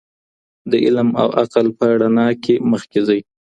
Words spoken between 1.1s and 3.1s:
او عقل په رڼا کي مخکي